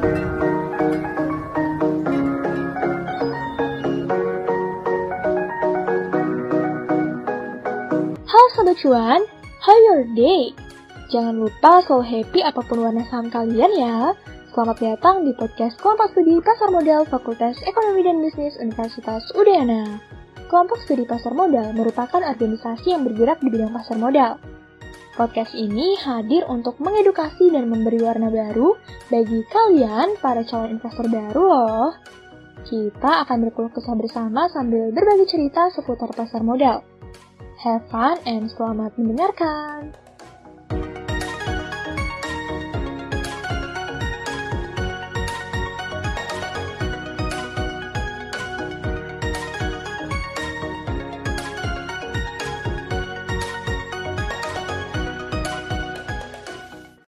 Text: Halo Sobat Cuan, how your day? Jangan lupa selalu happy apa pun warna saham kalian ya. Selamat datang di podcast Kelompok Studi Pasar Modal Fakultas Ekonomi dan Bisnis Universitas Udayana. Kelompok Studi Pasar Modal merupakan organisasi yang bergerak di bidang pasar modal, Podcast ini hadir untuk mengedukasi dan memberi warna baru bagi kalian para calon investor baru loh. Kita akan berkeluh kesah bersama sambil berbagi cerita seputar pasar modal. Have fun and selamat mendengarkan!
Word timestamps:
Halo 0.00 0.16
Sobat 8.56 8.80
Cuan, 8.80 9.20
how 9.60 9.76
your 9.76 10.08
day? 10.16 10.56
Jangan 11.12 11.44
lupa 11.44 11.84
selalu 11.84 12.04
happy 12.08 12.40
apa 12.40 12.64
pun 12.64 12.80
warna 12.80 13.04
saham 13.12 13.28
kalian 13.28 13.68
ya. 13.76 14.16
Selamat 14.56 14.80
datang 14.80 15.28
di 15.28 15.36
podcast 15.36 15.76
Kelompok 15.84 16.16
Studi 16.16 16.40
Pasar 16.40 16.72
Modal 16.72 17.04
Fakultas 17.04 17.60
Ekonomi 17.68 18.00
dan 18.00 18.24
Bisnis 18.24 18.56
Universitas 18.56 19.28
Udayana. 19.36 20.00
Kelompok 20.48 20.80
Studi 20.88 21.04
Pasar 21.04 21.36
Modal 21.36 21.76
merupakan 21.76 22.24
organisasi 22.24 22.96
yang 22.96 23.04
bergerak 23.04 23.36
di 23.44 23.52
bidang 23.52 23.76
pasar 23.76 24.00
modal, 24.00 24.40
Podcast 25.18 25.58
ini 25.58 25.98
hadir 25.98 26.46
untuk 26.46 26.78
mengedukasi 26.78 27.50
dan 27.50 27.66
memberi 27.66 27.98
warna 27.98 28.30
baru 28.30 28.78
bagi 29.10 29.42
kalian 29.50 30.14
para 30.22 30.46
calon 30.46 30.78
investor 30.78 31.06
baru 31.10 31.42
loh. 31.42 31.90
Kita 32.62 33.26
akan 33.26 33.48
berkeluh 33.48 33.72
kesah 33.74 33.96
bersama 33.98 34.46
sambil 34.52 34.94
berbagi 34.94 35.26
cerita 35.26 35.72
seputar 35.74 36.14
pasar 36.14 36.46
modal. 36.46 36.86
Have 37.60 37.84
fun 37.90 38.16
and 38.24 38.48
selamat 38.54 38.94
mendengarkan! 38.96 40.09